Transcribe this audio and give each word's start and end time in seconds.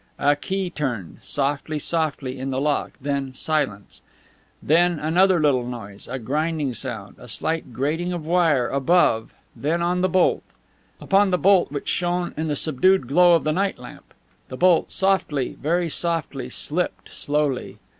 A 0.17 0.35
key 0.35 0.71
turned, 0.71 1.19
softly, 1.21 1.77
softly, 1.77 2.39
in 2.39 2.49
the 2.49 2.59
lock, 2.59 2.93
and 2.97 3.05
then 3.05 3.33
silence; 3.33 4.01
and 4.59 4.69
then 4.71 4.99
another 4.99 5.39
little 5.39 5.63
noise, 5.67 6.07
a 6.07 6.17
grinding 6.17 6.73
sound, 6.73 7.17
a 7.19 7.27
slight 7.27 7.71
grating 7.71 8.11
of 8.11 8.25
wire, 8.25 8.67
above, 8.67 9.31
then 9.55 9.83
on 9.83 10.01
the 10.01 10.09
bolt; 10.09 10.41
upon 10.99 11.29
the 11.29 11.37
bolt 11.37 11.71
which 11.71 11.87
shone 11.87 12.33
in 12.35 12.47
the 12.47 12.55
subdued 12.55 13.05
glow 13.07 13.35
of 13.35 13.43
the 13.43 13.53
night 13.53 13.77
lamp. 13.77 14.15
The 14.47 14.57
bolt 14.57 14.91
softly, 14.91 15.55
very 15.61 15.87
softly, 15.87 16.49
slipped 16.49 17.09
slowly. 17.11 17.77